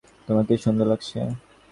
[0.27, 1.17] তোমাকে সুন্দর লাগছে।